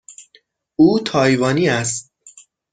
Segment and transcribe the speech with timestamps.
[0.75, 2.11] او تایوانی است.